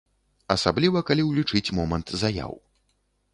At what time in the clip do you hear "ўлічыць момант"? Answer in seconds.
1.27-2.07